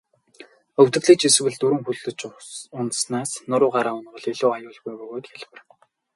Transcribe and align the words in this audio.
Өвдөглөж 0.81 1.21
эсвэл 1.29 1.55
дөрвөн 1.59 1.83
хөллөж 1.85 2.19
унаснаас 2.77 3.31
нуруугаараа 3.49 3.95
унавал 3.99 4.25
илүү 4.31 4.49
аюулгүй 4.55 4.93
бөгөөд 4.99 5.25
хялбар. 5.29 5.59